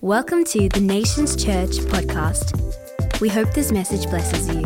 [0.00, 3.20] Welcome to the Nations Church podcast.
[3.20, 4.62] We hope this message blesses you.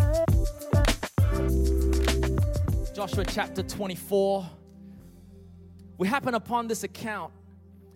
[2.94, 4.46] Joshua chapter 24.
[5.96, 7.32] We happen upon this account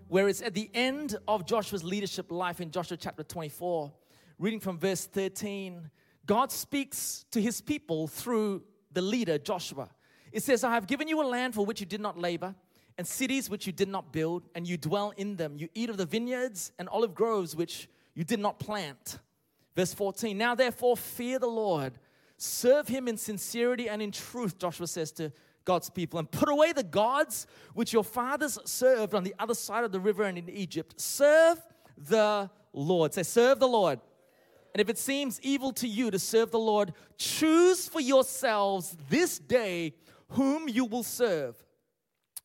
[0.08, 3.92] where it's at the end of Joshua's leadership life in Joshua chapter 24.
[4.38, 5.90] Reading from verse 13,
[6.24, 8.62] God speaks to his people through
[8.92, 9.90] the leader Joshua.
[10.32, 12.54] It says, I have given you a land for which you did not labor
[12.98, 15.56] and cities which you did not build, and you dwell in them.
[15.58, 19.18] You eat of the vineyards and olive groves which you did not plant.
[19.74, 21.98] Verse 14 Now therefore fear the Lord,
[22.38, 25.30] serve him in sincerity and in truth, Joshua says to
[25.64, 29.84] God's people, and put away the gods which your fathers served on the other side
[29.84, 30.98] of the river and in Egypt.
[30.98, 31.60] Serve
[31.98, 33.12] the Lord.
[33.12, 34.00] Say, serve the Lord.
[34.74, 39.38] And if it seems evil to you to serve the Lord, choose for yourselves this
[39.38, 39.94] day
[40.30, 41.56] whom you will serve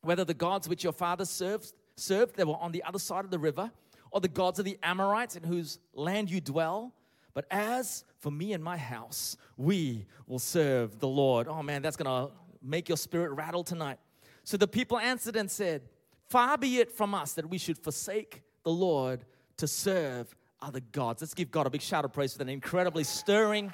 [0.01, 3.31] whether the gods which your fathers served, served that were on the other side of
[3.31, 3.71] the river,
[4.11, 6.93] or the gods of the Amorites in whose land you dwell.
[7.33, 11.47] But as for me and my house, we will serve the Lord.
[11.47, 12.29] Oh man, that's gonna
[12.61, 13.99] make your spirit rattle tonight.
[14.43, 15.83] So the people answered and said,
[16.29, 19.25] Far be it from us that we should forsake the Lord
[19.57, 21.21] to serve other gods.
[21.21, 23.73] Let's give God a big shout of praise for that incredibly stirring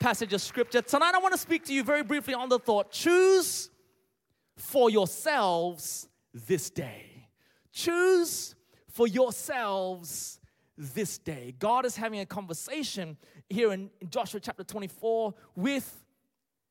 [0.00, 0.82] passage of scripture.
[0.82, 3.70] Tonight, I want to speak to you very briefly on the thought choose
[4.56, 7.28] for yourselves this day.
[7.72, 8.54] Choose
[8.88, 10.40] for yourselves
[10.76, 11.54] this day.
[11.58, 13.16] God is having a conversation
[13.48, 16.04] here in, Joshua chapter 24 with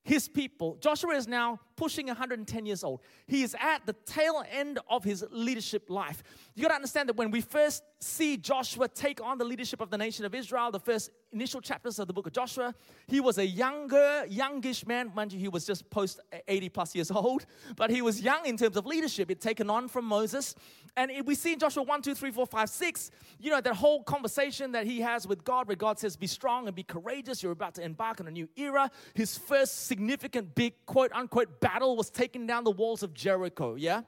[0.04, 0.78] his people.
[0.80, 3.02] Joshua is now pushing 110 years old.
[3.28, 6.24] He is at the tail end of his leadership life.
[6.56, 9.90] You got to understand that when we first see Joshua take on the leadership of
[9.90, 12.74] the nation of Israel, the first initial chapters of the book of Joshua,
[13.08, 15.12] he was a younger, youngish man.
[15.14, 17.46] Mind you, he was just post 80 plus years old,
[17.76, 19.30] but he was young in terms of leadership.
[19.30, 20.56] He'd taken on from Moses.
[20.98, 24.02] And we see in Joshua 1, 2, 3, 4, 5, 6, you know, that whole
[24.04, 27.44] conversation that he has with God, where God says, Be strong and be courageous.
[27.44, 28.90] You're about to embark on a new era.
[29.14, 34.02] His first significant, big, quote unquote, battle was taking down the walls of Jericho, yeah?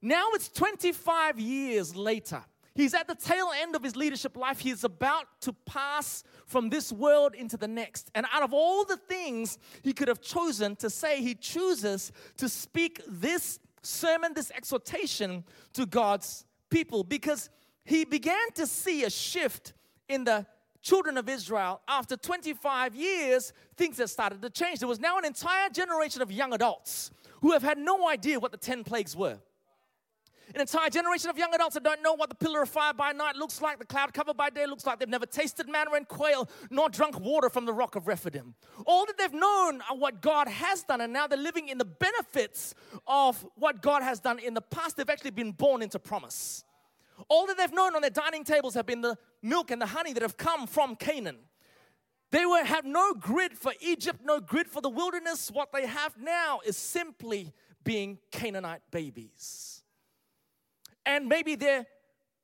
[0.00, 2.42] Now it's 25 years later.
[2.74, 4.60] He's at the tail end of his leadership life.
[4.60, 8.10] He's about to pass from this world into the next.
[8.14, 12.48] And out of all the things he could have chosen to say, he chooses to
[12.48, 15.44] speak this sermon, this exhortation
[15.74, 17.50] to God's people because
[17.84, 19.72] he began to see a shift
[20.08, 20.46] in the
[20.88, 24.78] children of Israel after 25 years, things had started to change.
[24.78, 27.10] There was now an entire generation of young adults
[27.42, 29.38] who have had no idea what the 10 plagues were.
[30.54, 33.12] An entire generation of young adults that don't know what the pillar of fire by
[33.12, 34.98] night looks like, the cloud cover by day looks like.
[34.98, 38.54] They've never tasted manna and quail, nor drunk water from the rock of Rephidim.
[38.86, 41.84] All that they've known are what God has done, and now they're living in the
[41.84, 42.74] benefits
[43.06, 44.96] of what God has done in the past.
[44.96, 46.64] They've actually been born into promise.
[47.28, 50.12] All that they've known on their dining tables have been the milk and the honey
[50.12, 51.38] that have come from Canaan.
[52.30, 55.50] They were, have no grid for Egypt, no grid for the wilderness.
[55.50, 57.52] What they have now is simply
[57.84, 59.82] being Canaanite babies.
[61.06, 61.86] And maybe their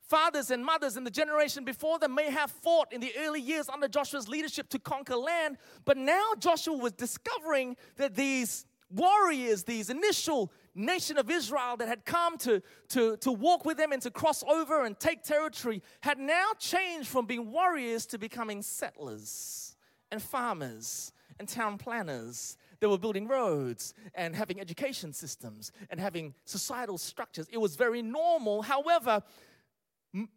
[0.08, 3.68] fathers and mothers in the generation before them may have fought in the early years
[3.68, 5.58] under Joshua's leadership to conquer land.
[5.84, 12.04] But now Joshua was discovering that these warriors, these initial nation of Israel that had
[12.04, 16.18] come to, to, to walk with them and to cross over and take territory, had
[16.18, 19.76] now changed from being warriors to becoming settlers
[20.10, 26.34] and farmers and town planners they were building roads and having education systems and having
[26.44, 27.46] societal structures.
[27.50, 28.60] It was very normal.
[28.60, 29.22] However,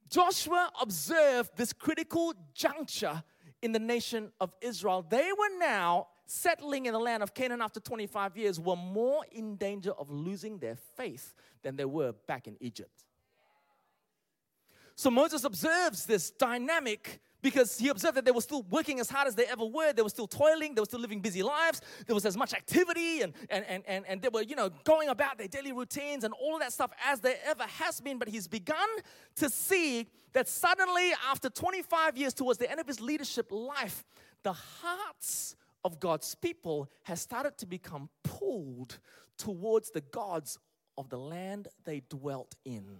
[0.10, 3.22] Joshua observed this critical juncture
[3.62, 5.06] in the nation of Israel.
[5.08, 9.56] They were now settling in the land of Canaan after 25 years, were more in
[9.56, 11.34] danger of losing their faith
[11.64, 13.04] than they were back in Egypt.
[14.96, 19.28] So Moses observes this dynamic because he observed that they were still working as hard
[19.28, 19.94] as they ever were.
[19.94, 20.74] They were still toiling.
[20.74, 21.82] They were still living busy lives.
[22.08, 25.10] There was as much activity and, and, and, and, and they were, you know, going
[25.10, 28.18] about their daily routines and all of that stuff as there ever has been.
[28.18, 28.90] But he's begun
[29.36, 34.04] to see that suddenly, after 25 years towards the end of his leadership life,
[34.44, 35.56] the hearts
[35.88, 39.00] of God's people has started to become pulled
[39.38, 40.60] towards the gods
[40.98, 42.98] of the land they dwelt in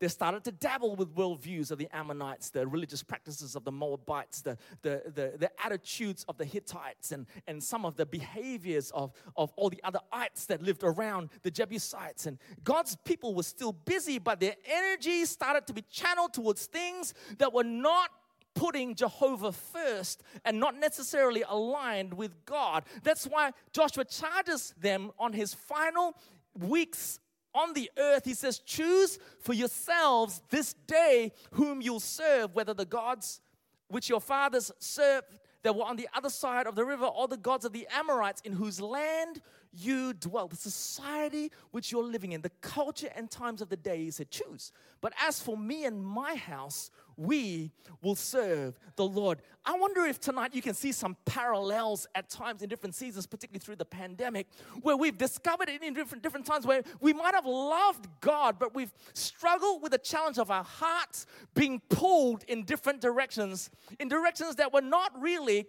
[0.00, 4.40] they started to dabble with worldviews of the Ammonites, the religious practices of the Moabites,
[4.40, 9.12] the, the, the, the, attitudes of the Hittites, and, and some of the behaviors of,
[9.36, 12.24] of all the other ites that lived around the Jebusites.
[12.24, 17.12] And God's people were still busy, but their energy started to be channeled towards things
[17.36, 18.08] that were not
[18.54, 22.84] putting Jehovah first and not necessarily aligned with God.
[23.02, 26.14] That's why Joshua charges them on his final
[26.58, 27.20] weeks
[27.54, 32.84] on the earth, he says, choose for yourselves this day whom you'll serve, whether the
[32.84, 33.40] gods
[33.88, 37.36] which your fathers served that were on the other side of the river, or the
[37.36, 39.42] gods of the Amorites in whose land
[39.72, 44.04] you dwell, the society which you're living in, the culture and times of the day,
[44.04, 44.72] he said, choose.
[45.00, 47.70] But as for me and my house, we
[48.02, 49.42] will serve the Lord.
[49.64, 53.60] I wonder if tonight you can see some parallels at times in different seasons, particularly
[53.60, 54.46] through the pandemic,
[54.80, 58.74] where we've discovered it in different, different times where we might have loved God, but
[58.74, 64.56] we've struggled with the challenge of our hearts being pulled in different directions, in directions
[64.56, 65.66] that were not really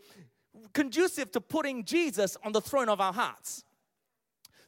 [0.73, 3.65] conducive to putting Jesus on the throne of our hearts.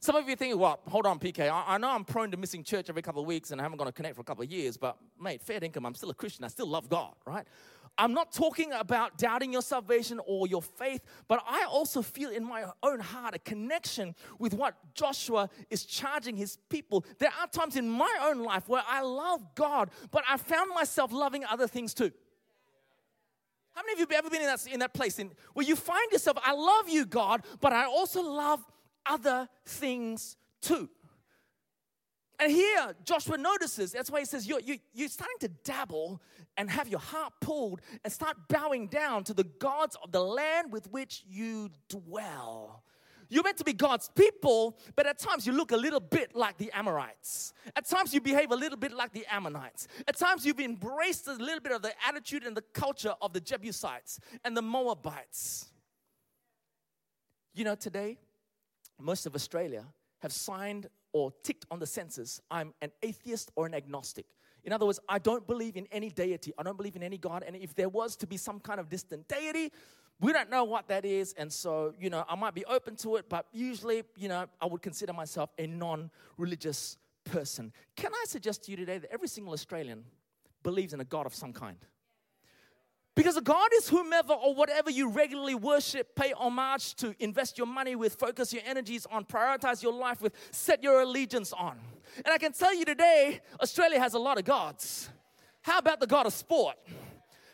[0.04, 1.48] Some of you think, well, hold on, PK.
[1.48, 3.78] I, I, know I'm prone to missing church every couple of weeks and I haven't
[3.78, 6.14] gone to connect for a couple of years, but mate, fair income, I'm still a
[6.14, 6.44] Christian.
[6.44, 7.46] I still love God, right?
[7.96, 12.44] I'm not talking about doubting your salvation or your faith, but I also feel in
[12.44, 17.06] my own heart a connection with what Joshua is charging his people.
[17.18, 21.12] There are times in my own life where I love God, but I found myself
[21.12, 22.12] loving other things too.
[23.72, 25.76] How many of you have ever been in that, in that place in, where you
[25.76, 28.62] find yourself, I love you, God, but I also love
[29.06, 30.88] other things too.
[32.40, 36.20] And here, Joshua notices, that's why he says, you're, you, you're starting to dabble
[36.56, 40.72] and have your heart pulled and start bowing down to the gods of the land
[40.72, 42.82] with which you dwell.
[43.30, 46.58] You're meant to be God's people, but at times you look a little bit like
[46.58, 47.52] the Amorites.
[47.74, 49.88] At times you behave a little bit like the Ammonites.
[50.06, 53.40] At times you've embraced a little bit of the attitude and the culture of the
[53.40, 55.66] Jebusites and the Moabites.
[57.54, 58.18] You know, today,
[59.00, 59.84] most of Australia
[60.20, 64.26] have signed or ticked on the census, I'm an atheist or an agnostic.
[64.64, 66.52] In other words, I don't believe in any deity.
[66.56, 67.44] I don't believe in any God.
[67.46, 69.70] And if there was to be some kind of distant deity,
[70.20, 71.34] we don't know what that is.
[71.36, 74.66] And so, you know, I might be open to it, but usually, you know, I
[74.66, 77.72] would consider myself a non religious person.
[77.96, 80.04] Can I suggest to you today that every single Australian
[80.62, 81.76] believes in a God of some kind?
[83.14, 87.66] Because a God is whomever or whatever you regularly worship, pay homage to, invest your
[87.66, 91.78] money with, focus your energies on, prioritize your life with, set your allegiance on.
[92.16, 95.08] And I can tell you today, Australia has a lot of gods.
[95.62, 96.76] How about the God of sport?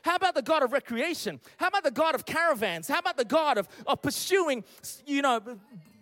[0.03, 1.41] How about the God of recreation?
[1.59, 2.89] How about the God of caravans?
[2.89, 4.65] How about the God of, of pursuing,
[5.07, 5.41] you know,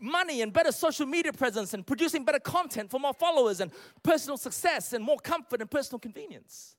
[0.01, 3.73] money and better social media presence and producing better content for more followers and
[4.05, 6.77] personal success and more comfort and personal convenience?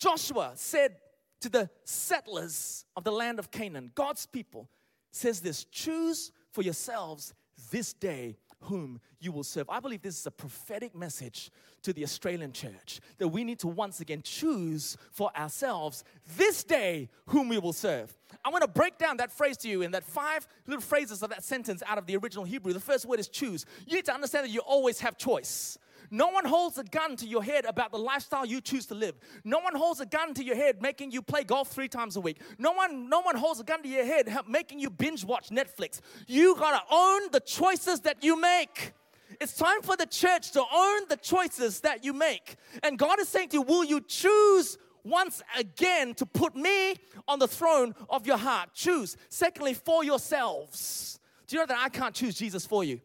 [0.00, 0.96] Joshua said
[1.42, 4.68] to the settlers of the land of Canaan, God's people,
[5.12, 7.34] says this choose for yourselves
[7.70, 9.68] this day whom you will serve.
[9.70, 11.50] I believe this is a prophetic message
[11.82, 16.04] to the Australian church that we need to once again choose for ourselves
[16.36, 18.14] this day whom we will serve.
[18.44, 21.30] I want to break down that phrase to you in that five little phrases of
[21.30, 22.72] that sentence out of the original Hebrew.
[22.72, 23.64] The first word is choose.
[23.86, 25.78] You need to understand that you always have choice.
[26.10, 29.14] No one holds a gun to your head about the lifestyle you choose to live.
[29.44, 32.20] No one holds a gun to your head making you play golf three times a
[32.20, 32.40] week.
[32.58, 36.00] No one, no one holds a gun to your head making you binge watch Netflix.
[36.26, 38.92] You gotta own the choices that you make.
[39.40, 42.56] It's time for the church to own the choices that you make.
[42.82, 46.96] And God is saying to you, Will you choose once again to put me
[47.28, 48.70] on the throne of your heart?
[48.74, 49.16] Choose.
[49.28, 51.20] Secondly, for yourselves.
[51.46, 53.00] Do you know that I can't choose Jesus for you?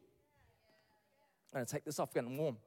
[1.53, 2.57] I'm gonna take this off, getting warm.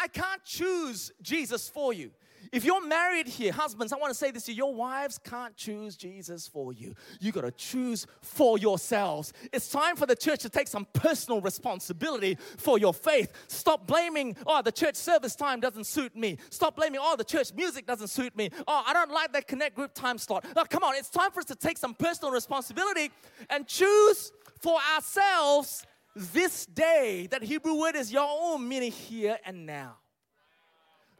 [0.00, 2.10] I can't choose Jesus for you.
[2.52, 5.56] If you're married here, husbands, I want to say this to you your wives can't
[5.56, 6.94] choose Jesus for you.
[7.20, 9.32] You got to choose for yourselves.
[9.52, 13.32] It's time for the church to take some personal responsibility for your faith.
[13.48, 16.38] Stop blaming, oh, the church service time doesn't suit me.
[16.50, 18.50] Stop blaming, oh, the church music doesn't suit me.
[18.66, 20.44] Oh, I don't like that connect group time slot.
[20.56, 23.10] Oh, come on, it's time for us to take some personal responsibility
[23.48, 27.28] and choose for ourselves this day.
[27.30, 29.96] That Hebrew word is your own meaning here and now.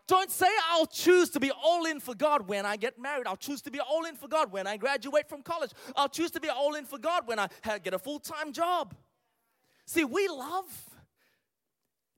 [0.06, 3.28] Don't say, I'll choose to be all in for God when I get married.
[3.28, 5.70] I'll choose to be all in for God when I graduate from college.
[5.94, 7.48] I'll choose to be all in for God when I
[7.82, 8.92] get a full time job.
[9.86, 10.66] See, we love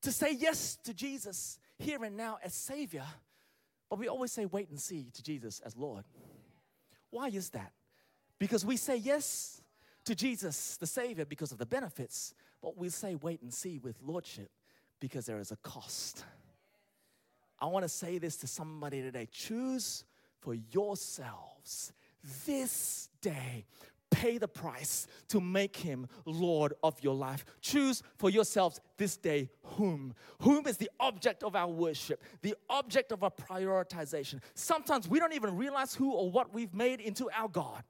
[0.01, 3.05] to say yes to Jesus here and now as Savior,
[3.91, 6.05] but we always say wait and see to Jesus as Lord.
[7.11, 7.73] Why is that?
[8.39, 9.61] Because we say yes
[10.07, 13.97] to Jesus, the Savior, because of the benefits, but we say wait and see with
[14.03, 14.51] Lordship
[15.01, 16.25] because there is a cost.
[17.59, 20.05] I want to say this to somebody today choose
[20.41, 21.93] for yourselves
[22.47, 23.67] this day.
[24.11, 27.45] Pay the price to make him Lord of your life.
[27.61, 30.15] Choose for yourselves this day whom.
[30.41, 34.41] Whom is the object of our worship, the object of our prioritization.
[34.55, 37.83] Sometimes we don't even realize who or what we've made into our God.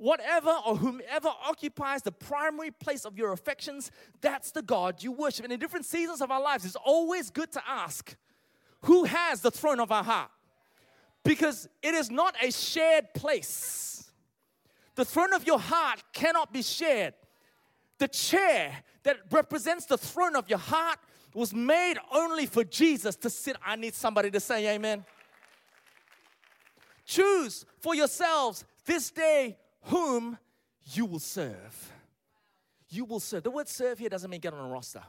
[0.00, 3.90] Whatever or whomever occupies the primary place of your affections,
[4.22, 5.44] that's the God you worship.
[5.44, 8.16] And in different seasons of our lives, it's always good to ask
[8.84, 10.30] who has the throne of our heart?
[11.22, 14.10] Because it is not a shared place.
[14.94, 17.12] The throne of your heart cannot be shared.
[17.98, 20.98] The chair that represents the throne of your heart
[21.34, 23.56] was made only for Jesus to sit.
[23.62, 25.04] I need somebody to say amen.
[27.04, 30.38] Choose for yourselves this day whom
[30.84, 31.92] you will serve.
[32.88, 33.44] You will serve.
[33.44, 35.02] The word serve here doesn't mean get on a roster.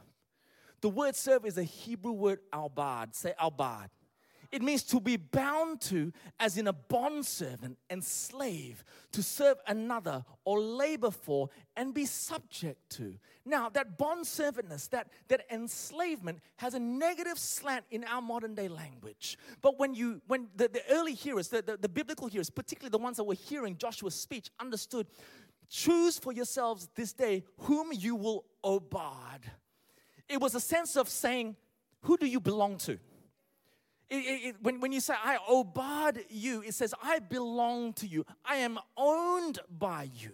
[0.80, 3.14] The word serve is a Hebrew word albad.
[3.14, 3.88] Say albad.
[4.52, 9.56] It means to be bound to, as in a bond servant and slave, to serve
[9.66, 13.14] another or labor for and be subject to.
[13.46, 18.68] Now, that bond servantness, that, that enslavement, has a negative slant in our modern day
[18.68, 19.38] language.
[19.62, 22.98] But when you, when the, the early hearers, the, the, the biblical hearers, particularly the
[22.98, 25.06] ones that were hearing Joshua's speech, understood
[25.70, 29.50] choose for yourselves this day whom you will obard.
[30.28, 31.56] It was a sense of saying,
[32.02, 32.98] who do you belong to?
[34.12, 38.26] It, it, when, when you say, I obeyed you, it says, I belong to you.
[38.44, 40.32] I am owned by you.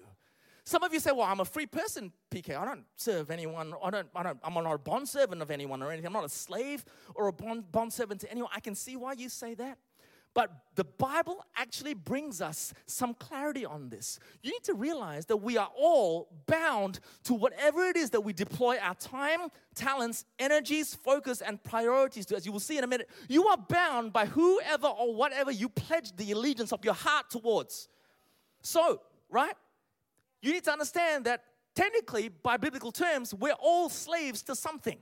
[0.64, 2.58] Some of you say, well, I'm a free person, PK.
[2.58, 3.72] I don't serve anyone.
[3.82, 6.08] I don't, I don't, I'm not a bond servant of anyone or anything.
[6.08, 8.50] I'm not a slave or a bond, bond servant to anyone.
[8.52, 9.78] I can see why you say that.
[10.34, 14.20] But the Bible actually brings us some clarity on this.
[14.42, 18.32] You need to realize that we are all bound to whatever it is that we
[18.32, 22.36] deploy our time, talents, energies, focus, and priorities to.
[22.36, 25.68] As you will see in a minute, you are bound by whoever or whatever you
[25.68, 27.88] pledge the allegiance of your heart towards.
[28.62, 29.54] So, right?
[30.40, 31.42] You need to understand that
[31.74, 34.98] technically, by biblical terms, we're all slaves to something.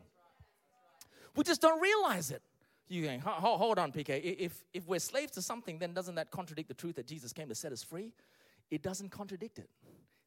[1.34, 2.42] We just don't realize it.
[2.88, 4.20] You going, hold on, PK.
[4.38, 7.48] If, if we're slaves to something, then doesn't that contradict the truth that Jesus came
[7.48, 8.12] to set us free?
[8.70, 9.68] It doesn't contradict it.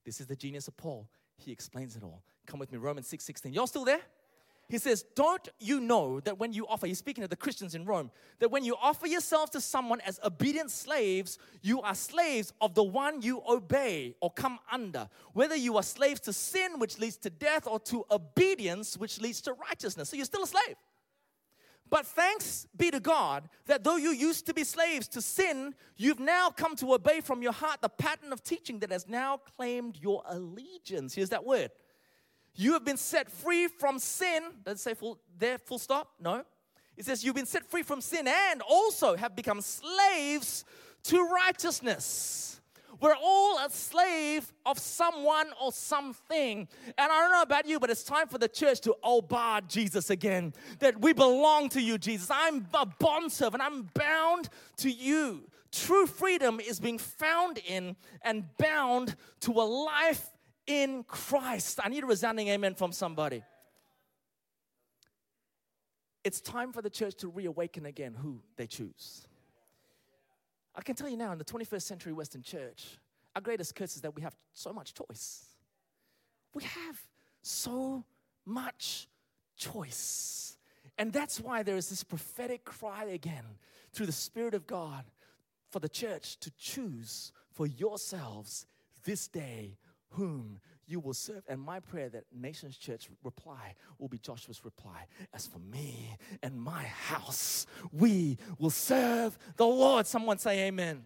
[0.06, 1.08] This is the genius of Paul.
[1.38, 2.22] He explains it all.
[2.46, 3.54] Come with me, Romans 6 16.
[3.54, 4.02] Y'all still there?
[4.70, 7.86] He says, Don't you know that when you offer, he's speaking to the Christians in
[7.86, 12.76] Rome, that when you offer yourselves to someone as obedient slaves, you are slaves of
[12.76, 15.10] the one you obey or come under.
[15.34, 19.42] Whether you are slaves to sin, which leads to death, or to obedience, which leads
[19.42, 20.10] to righteousness.
[20.10, 20.76] So you're still a slave.
[21.90, 26.20] But thanks be to God that though you used to be slaves to sin, you've
[26.20, 29.98] now come to obey from your heart the pattern of teaching that has now claimed
[30.00, 31.16] your allegiance.
[31.16, 31.72] Here's that word.
[32.54, 34.44] You have been set free from sin.
[34.64, 36.10] Does it say full there, full stop?
[36.20, 36.44] No.
[36.96, 40.66] It says you've been set free from sin and also have become slaves
[41.04, 42.59] to righteousness.
[43.00, 46.68] We're all a slave of someone or something.
[46.98, 50.10] And I don't know about you, but it's time for the church to obey Jesus
[50.10, 50.54] again.
[50.80, 52.30] That we belong to you, Jesus.
[52.32, 55.50] I'm a bondservant, I'm bound to you.
[55.72, 60.28] True freedom is being found in and bound to a life
[60.66, 61.80] in Christ.
[61.84, 63.44] I need a resounding amen from somebody.
[66.24, 69.26] It's time for the church to reawaken again who they choose.
[70.76, 73.00] I can tell you now, in the 21st century Western church,
[73.36, 75.46] our greatest curse is that we have so much choice.
[76.54, 77.00] We have
[77.42, 78.04] so
[78.46, 79.08] much
[79.56, 80.58] choice.
[80.98, 83.46] And that's why there is this prophetic cry again
[83.94, 85.06] through the Spirit of God
[85.70, 88.66] for the church to choose for yourselves
[89.06, 89.78] this day
[90.10, 90.60] whom
[90.90, 91.44] you will serve.
[91.48, 95.06] And my prayer that Nations Church reply will be Joshua's reply.
[95.34, 100.08] As for me and my house, we will serve the Lord.
[100.08, 101.04] Someone say amen.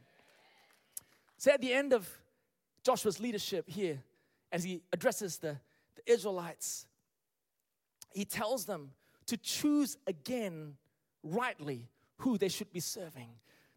[1.38, 2.10] So at the end of
[2.84, 4.02] Joshua's leadership here,
[4.52, 5.58] as he addresses the,
[5.96, 6.86] the Israelites,
[8.14, 8.92] he tells them
[9.26, 10.76] to choose again
[11.24, 13.30] rightly who they should be serving.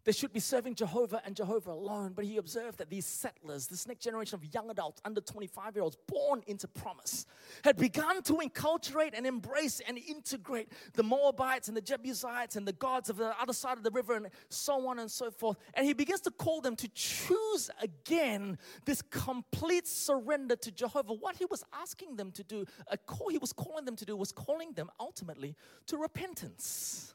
[0.07, 2.13] They should be serving Jehovah and Jehovah alone.
[2.15, 5.83] But he observed that these settlers, this next generation of young adults under 25 year
[5.83, 7.25] olds born into promise,
[7.65, 12.71] had begun to enculturate and embrace and integrate the Moabites and the Jebusites and the
[12.71, 15.57] gods of the other side of the river and so on and so forth.
[15.73, 21.15] And he begins to call them to choose again this complete surrender to Jehovah.
[21.15, 24.15] What he was asking them to do, a call he was calling them to do,
[24.15, 27.13] was calling them ultimately to repentance.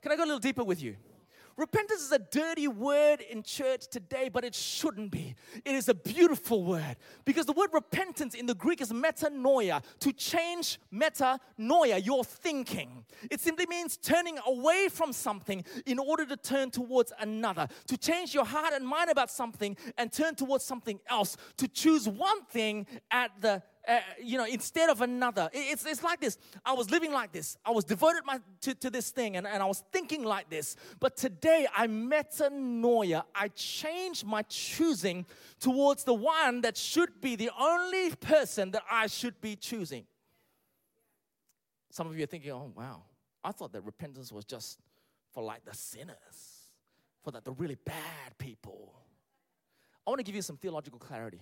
[0.00, 0.96] Can I go a little deeper with you?
[1.56, 5.34] Repentance is a dirty word in church today, but it shouldn't be.
[5.64, 10.12] It is a beautiful word because the word repentance in the Greek is metanoia, to
[10.12, 13.04] change metanoia, your thinking.
[13.30, 18.34] It simply means turning away from something in order to turn towards another, to change
[18.34, 22.86] your heart and mind about something and turn towards something else, to choose one thing
[23.10, 25.50] at the uh, you know, instead of another.
[25.52, 26.38] It's, it's like this.
[26.64, 27.56] I was living like this.
[27.64, 30.76] I was devoted my, to, to this thing and, and I was thinking like this.
[31.00, 33.24] But today I metanoia.
[33.34, 35.26] I changed my choosing
[35.58, 40.04] towards the one that should be the only person that I should be choosing.
[41.90, 43.02] Some of you are thinking, oh, wow,
[43.44, 44.78] I thought that repentance was just
[45.32, 46.70] for like the sinners,
[47.22, 48.94] for like the really bad people.
[50.06, 51.40] I want to give you some theological clarity.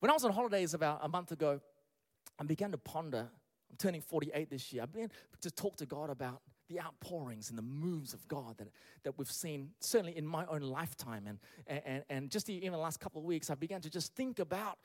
[0.00, 1.60] When I was on holidays about a month ago,
[2.38, 3.28] I began to ponder.
[3.70, 4.82] I'm turning 48 this year.
[4.82, 5.10] I began
[5.42, 8.68] to talk to God about the outpourings and the moves of God that,
[9.02, 11.26] that we've seen, certainly in my own lifetime.
[11.26, 11.38] And,
[11.84, 14.78] and, and just in the last couple of weeks, I began to just think about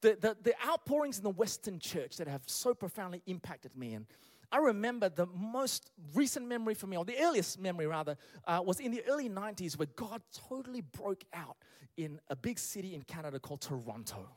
[0.00, 3.94] the, the, the outpourings in the Western church that have so profoundly impacted me.
[3.94, 4.06] And
[4.50, 8.80] I remember the most recent memory for me, or the earliest memory rather, uh, was
[8.80, 11.56] in the early 90s where God totally broke out
[11.96, 14.28] in a big city in Canada called Toronto.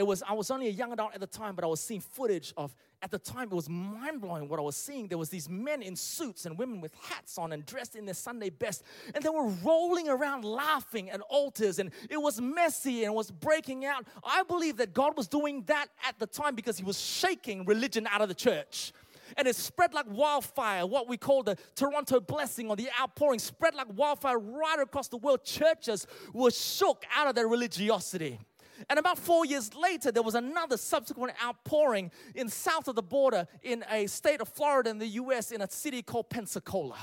[0.00, 2.00] It was, I was only a young adult at the time, but I was seeing
[2.00, 5.08] footage of, at the time, it was mind blowing what I was seeing.
[5.08, 8.14] There was these men in suits and women with hats on and dressed in their
[8.14, 8.82] Sunday best,
[9.14, 13.84] and they were rolling around laughing at altars, and it was messy and was breaking
[13.84, 14.06] out.
[14.24, 18.08] I believe that God was doing that at the time because He was shaking religion
[18.10, 18.94] out of the church
[19.36, 20.86] and it spread like wildfire.
[20.86, 25.18] What we call the Toronto blessing or the outpouring spread like wildfire right across the
[25.18, 25.44] world.
[25.44, 28.40] Churches were shook out of their religiosity.
[28.88, 33.46] And about four years later, there was another subsequent outpouring in south of the border
[33.62, 36.98] in a state of Florida in the US in a city called Pensacola.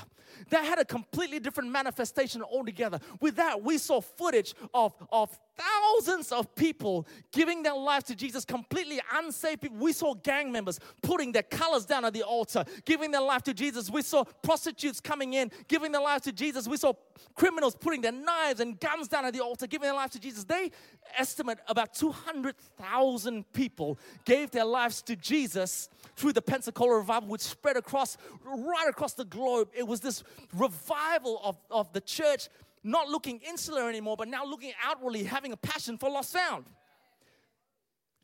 [0.50, 3.00] That had a completely different manifestation altogether.
[3.20, 8.44] With that, we saw footage of, of thousands of people giving their lives to Jesus,
[8.44, 9.78] completely unsaved people.
[9.78, 13.54] We saw gang members putting their colors down at the altar, giving their life to
[13.54, 13.90] Jesus.
[13.90, 16.68] We saw prostitutes coming in, giving their lives to Jesus.
[16.68, 16.92] We saw
[17.34, 20.44] criminals putting their knives and guns down at the altar, giving their life to Jesus.
[20.44, 20.70] They
[21.16, 27.76] estimate about 200,000 people gave their lives to Jesus through the Pensacola revival, which spread
[27.76, 29.70] across right across the globe.
[29.74, 30.22] It was this
[30.54, 32.48] revival of, of the church
[32.82, 36.66] not looking insular anymore, but now looking outwardly, having a passion for lost sound.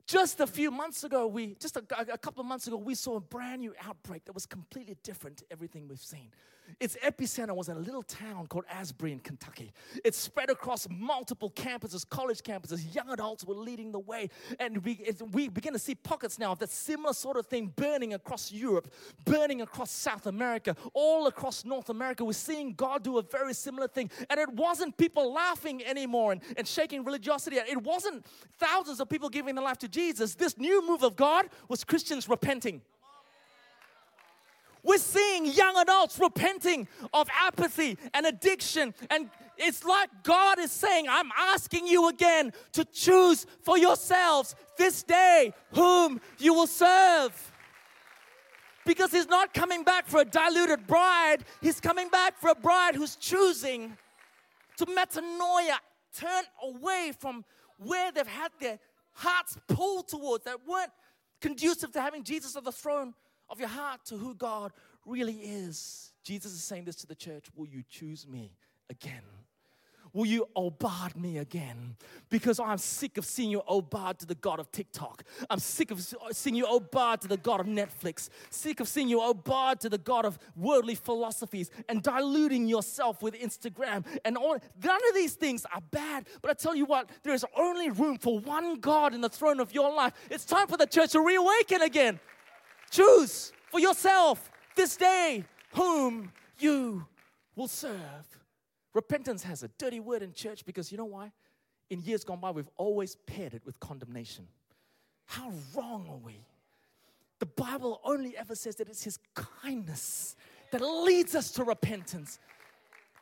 [0.06, 1.82] Just a few months ago, we just a,
[2.12, 5.38] a couple of months ago, we saw a brand new outbreak that was completely different
[5.38, 6.30] to everything we've seen.
[6.80, 9.72] Its epicenter was in a little town called Asbury in Kentucky.
[10.04, 12.94] It spread across multiple campuses, college campuses.
[12.94, 14.28] Young adults were leading the way.
[14.58, 17.72] And we, it, we begin to see pockets now of that similar sort of thing
[17.76, 18.92] burning across Europe,
[19.24, 22.24] burning across South America, all across North America.
[22.24, 24.10] We're seeing God do a very similar thing.
[24.30, 27.56] And it wasn't people laughing anymore and, and shaking religiosity.
[27.56, 28.24] It wasn't
[28.58, 30.34] thousands of people giving their life to Jesus.
[30.34, 32.82] This new move of God was Christians repenting.
[34.82, 38.92] We're seeing young adults repenting of apathy and addiction.
[39.08, 45.02] And it's like God is saying, I'm asking you again to choose for yourselves this
[45.02, 47.52] day whom you will serve.
[48.84, 52.94] Because He's not coming back for a diluted bride, He's coming back for a bride
[52.94, 53.96] who's choosing
[54.76, 55.78] to metanoia,
[56.14, 57.44] turn away from
[57.78, 58.78] where they've had their
[59.14, 60.92] hearts pulled towards that weren't
[61.40, 63.14] conducive to having Jesus at the throne
[63.48, 64.72] of your heart to who God
[65.06, 66.12] really is.
[66.22, 68.52] Jesus is saying this to the church Will you choose me
[68.90, 69.22] again?
[70.14, 71.96] Will you obard me again?
[72.30, 75.24] Because I'm sick of seeing you obard to the God of TikTok.
[75.50, 76.00] I'm sick of
[76.30, 78.28] seeing you obard to the God of Netflix.
[78.48, 83.34] Sick of seeing you obard to the God of worldly philosophies and diluting yourself with
[83.34, 84.06] Instagram.
[84.24, 86.28] And all none of these things are bad.
[86.40, 89.58] But I tell you what, there is only room for one God in the throne
[89.58, 90.12] of your life.
[90.30, 92.20] It's time for the church to reawaken again.
[92.92, 97.04] Choose for yourself this day whom you
[97.56, 98.43] will serve.
[98.94, 101.32] Repentance has a dirty word in church because you know why?
[101.90, 104.46] In years gone by, we've always paired it with condemnation.
[105.26, 106.46] How wrong are we?
[107.40, 110.36] The Bible only ever says that it's His kindness
[110.70, 112.38] that leads us to repentance.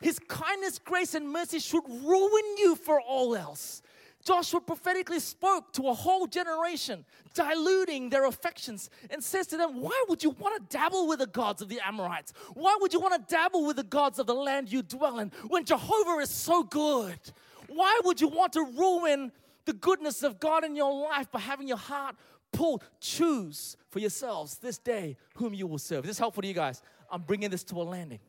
[0.01, 3.81] His kindness, grace, and mercy should ruin you for all else.
[4.23, 10.05] Joshua prophetically spoke to a whole generation, diluting their affections, and says to them, Why
[10.07, 12.31] would you want to dabble with the gods of the Amorites?
[12.53, 15.31] Why would you want to dabble with the gods of the land you dwell in
[15.47, 17.19] when Jehovah is so good?
[17.67, 19.31] Why would you want to ruin
[19.65, 22.15] the goodness of God in your life by having your heart
[22.53, 22.83] pulled?
[23.01, 26.05] Choose for yourselves this day whom you will serve.
[26.05, 26.81] Is this helpful to you guys?
[27.11, 28.19] I'm bringing this to a landing.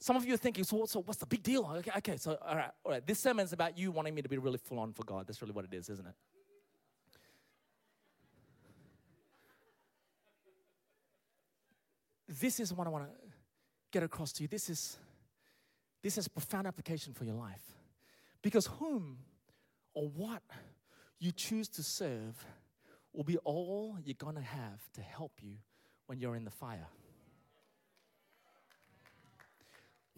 [0.00, 1.70] Some of you are thinking, so, so what's the big deal?
[1.76, 3.06] Okay, okay, so all right, all right.
[3.06, 5.26] This sermon is about you wanting me to be really full on for God.
[5.26, 6.14] That's really what it is, isn't it?
[12.28, 13.10] This is what I want to
[13.90, 14.48] get across to you.
[14.48, 14.96] This is
[16.02, 17.74] this has profound application for your life.
[18.40, 19.18] Because whom
[19.92, 20.42] or what
[21.18, 22.42] you choose to serve
[23.12, 25.56] will be all you're going to have to help you
[26.06, 26.86] when you're in the fire.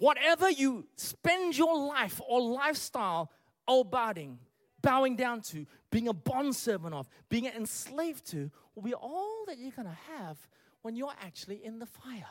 [0.02, 3.30] Whatever you spend your life or lifestyle
[3.68, 4.40] obeying,
[4.80, 9.70] bowing down to, being a bondservant of, being enslaved to, will be all that you're
[9.70, 10.36] going to have
[10.80, 12.26] when you're actually in the fire.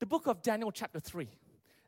[0.00, 1.28] The book of Daniel, chapter 3,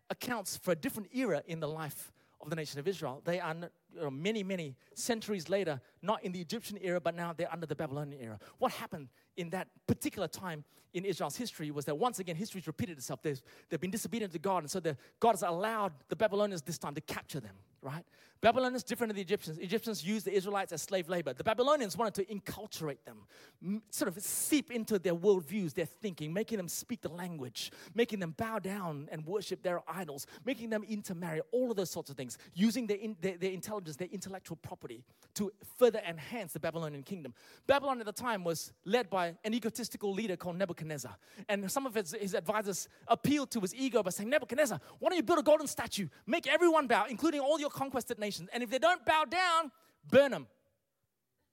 [0.09, 2.11] accounts for a different era in the life
[2.41, 3.21] of the nation of Israel.
[3.27, 3.55] They are
[4.01, 7.75] know, many, many centuries later, not in the Egyptian era, but now they're under the
[7.75, 8.39] Babylonian era.
[8.59, 12.97] What happened in that particular time in Israel's history was that once again history's repeated
[12.97, 13.21] itself.
[13.23, 16.79] They've, they've been disobedient to God, and so the, God has allowed the Babylonians this
[16.79, 18.05] time to capture them, right?
[18.41, 19.59] Babylon is different than the Egyptians.
[19.59, 21.33] Egyptians used the Israelites as slave labor.
[21.33, 26.59] The Babylonians wanted to enculturate them, sort of seep into their worldviews, their thinking, making
[26.59, 31.41] them speak the language, making them bow down and worship their idols, making them intermarry,
[31.53, 35.03] all of those sorts of things, using their, in, their, their intelligence, their intellectual property
[35.35, 37.33] to further enhance the Babylonian kingdom.
[37.67, 41.17] Babylon at the time was led by an egotistical leader called Nebuchadnezzar.
[41.49, 45.17] And some of his, his advisors appealed to his ego by saying, Nebuchadnezzar, why don't
[45.17, 46.09] you build a golden statue?
[46.27, 48.49] Make everyone bow, including all your conquested nations.
[48.53, 49.71] And if they don't bow down,
[50.09, 50.47] burn them.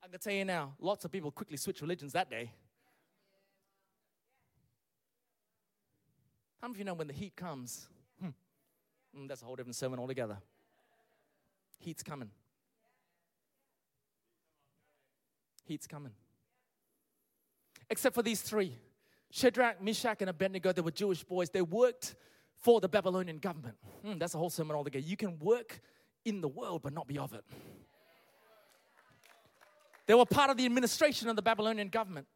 [0.04, 2.52] I can tell you now, lots of people quickly switch religions that day.
[6.62, 7.88] How many of you know when the heat comes?
[8.20, 8.30] Hmm,
[9.18, 10.38] mm, that's a whole different sermon altogether.
[11.80, 12.30] Heat's coming.
[15.66, 16.12] Heat's coming.
[17.90, 18.76] Except for these three
[19.32, 21.50] Shadrach, Meshach, and Abednego, they were Jewish boys.
[21.50, 22.16] They worked
[22.58, 23.76] for the Babylonian government.
[24.06, 25.06] Mm, that's a whole sermon altogether.
[25.06, 25.82] You can work
[26.26, 27.44] in the world but not be of it.
[30.08, 32.28] They were part of the administration of the Babylonian government.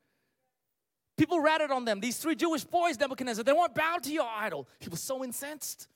[1.17, 1.99] People ratted on them.
[1.99, 4.67] These three Jewish boys, Nebuchadnezzar, they won't bow to your idol.
[4.79, 5.87] He was so incensed.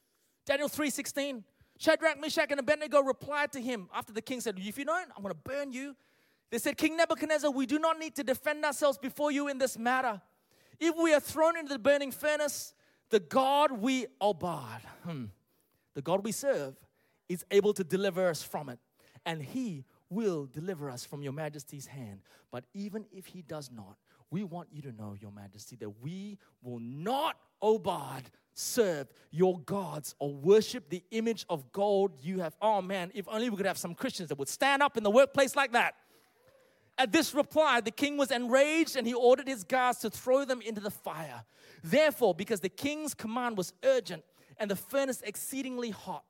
[0.45, 1.43] Daniel 3:16.
[1.77, 5.23] Shadrach, Meshach, and Abednego replied to him after the king said, If you don't, I'm
[5.23, 5.95] going to burn you.
[6.51, 9.77] They said, King Nebuchadnezzar, we do not need to defend ourselves before you in this
[9.77, 10.21] matter.
[10.77, 12.73] If we are thrown into the burning furnace,
[13.09, 15.25] the God we obey, hmm,
[15.93, 16.75] the God we serve,
[17.29, 18.79] is able to deliver us from it.
[19.25, 22.21] And he will deliver us from your majesty's hand.
[22.51, 23.97] But even if he does not,
[24.31, 30.15] we want you to know, your majesty, that we will not, obad, serve your gods
[30.19, 32.55] or worship the image of gold you have.
[32.61, 35.11] Oh man, if only we could have some Christians that would stand up in the
[35.11, 35.95] workplace like that.
[36.97, 40.61] At this reply, the king was enraged and he ordered his guards to throw them
[40.61, 41.45] into the fire.
[41.81, 44.23] Therefore, because the king's command was urgent
[44.57, 46.25] and the furnace exceedingly hot,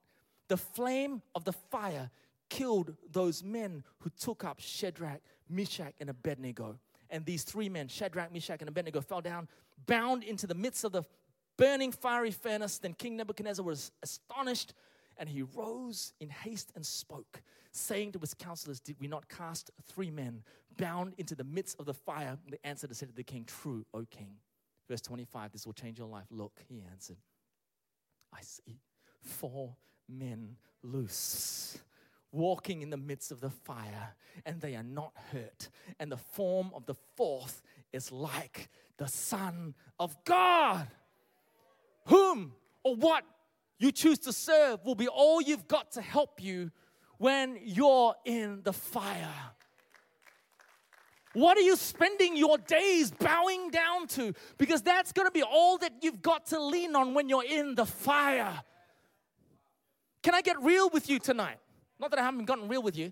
[0.50, 2.12] the flame of the fire
[2.50, 6.80] killed those men who took up Shadrach, Meshach, and Abednego.
[7.10, 9.48] And these three men, Shadrach, Meshach, and Abednego, fell down,
[9.86, 11.04] bound into the midst of the
[11.58, 12.80] burning fiery furnace.
[12.80, 14.74] Then King Nebuchadnezzar was astonished,
[15.18, 19.72] and he rose in haste and spoke, saying to his counselors, Did we not cast
[19.88, 20.44] three men
[20.78, 22.38] bound into the midst of the fire?
[22.44, 24.36] And the answer said to the king, True, O king.
[24.88, 26.26] Verse 25, this will change your life.
[26.32, 27.18] Look, he answered,
[28.34, 28.80] I see
[29.22, 29.76] four
[30.10, 31.78] men loose,
[32.32, 35.70] walking in the midst of the fire, and they are not hurt.
[36.00, 37.62] And the form of the fourth
[37.94, 40.88] is like the Son of God,
[42.06, 43.24] whom or what
[43.78, 46.72] you choose to serve will be all you've got to help you
[47.18, 49.54] when you're in the fire.
[51.34, 54.34] What are you spending your days bowing down to?
[54.58, 57.76] Because that's going to be all that you've got to lean on when you're in
[57.76, 58.64] the fire.
[60.22, 61.58] Can I get real with you tonight?
[62.00, 63.12] Not that I haven't gotten real with you.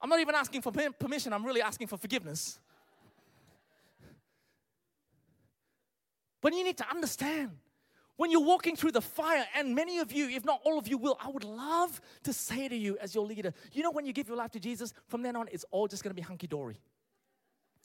[0.00, 2.58] I'm not even asking for permission, I'm really asking for forgiveness.
[6.42, 7.52] But you need to understand
[8.16, 10.98] when you're walking through the fire, and many of you, if not all of you,
[10.98, 14.12] will, I would love to say to you as your leader, you know, when you
[14.12, 16.78] give your life to Jesus, from then on, it's all just gonna be hunky dory.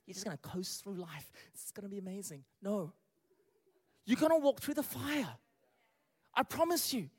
[0.05, 1.31] You're just gonna coast through life.
[1.53, 2.43] It's gonna be amazing.
[2.61, 2.91] No.
[4.05, 5.29] You're gonna walk through the fire.
[6.33, 7.09] I promise you.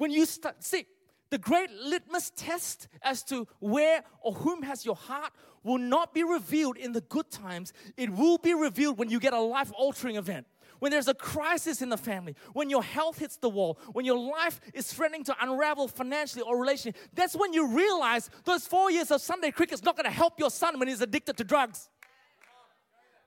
[0.00, 0.86] When you start, see,
[1.28, 5.30] the great litmus test as to where or whom has your heart
[5.62, 7.74] will not be revealed in the good times.
[7.98, 10.46] It will be revealed when you get a life altering event.
[10.78, 14.18] When there's a crisis in the family, when your health hits the wall, when your
[14.18, 19.10] life is threatening to unravel financially or relationally, that's when you realize those four years
[19.10, 21.90] of Sunday cricket is not going to help your son when he's addicted to drugs.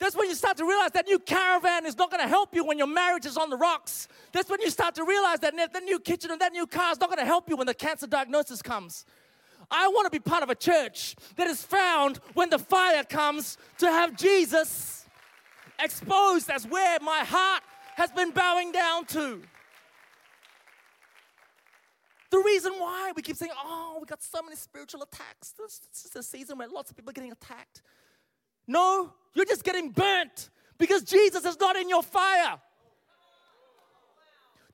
[0.03, 2.65] That's when you start to realize that new caravan is not going to help you
[2.65, 4.09] when your marriage is on the rocks.
[4.33, 6.99] That's when you start to realize that that new kitchen and that new car is
[6.99, 9.05] not going to help you when the cancer diagnosis comes.
[9.71, 13.57] I want to be part of a church that is found when the fire comes
[13.77, 15.05] to have Jesus
[15.79, 17.63] exposed as where my heart
[17.95, 19.41] has been bowing down to.
[22.29, 25.51] The reason why we keep saying, oh, we got so many spiritual attacks.
[25.51, 27.81] This, this is a season where lots of people are getting attacked.
[28.67, 32.59] No, you're just getting burnt because Jesus is not in your fire.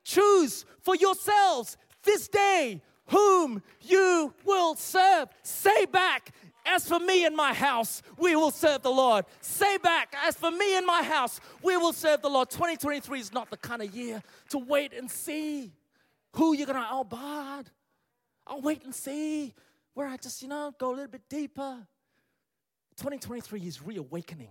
[0.03, 5.29] Choose for yourselves this day whom you will serve.
[5.43, 6.33] Say back,
[6.65, 9.25] as for me and my house, we will serve the Lord.
[9.41, 12.49] Say back, as for me and my house, we will serve the Lord.
[12.49, 15.71] 2023 is not the kind of year to wait and see
[16.35, 17.63] who you're gonna, oh,
[18.45, 19.53] I'll wait and see
[19.93, 21.87] where I just, you know, go a little bit deeper.
[22.99, 24.49] 2023 is reawakening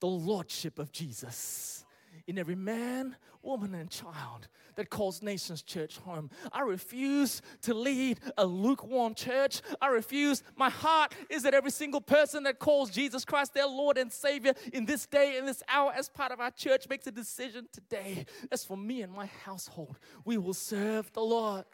[0.00, 1.86] the lordship of Jesus
[2.26, 6.28] in every man, woman, and child that calls Nations Church home.
[6.52, 9.62] I refuse to lead a lukewarm church.
[9.80, 10.42] I refuse.
[10.54, 14.52] My heart is that every single person that calls Jesus Christ their Lord and Savior
[14.74, 18.26] in this day, in this hour, as part of our church, makes a decision today.
[18.50, 21.64] As for me and my household, we will serve the Lord.